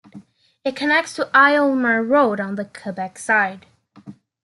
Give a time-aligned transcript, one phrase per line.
[0.65, 3.67] It connects to Aylmer Road on the Quebec side.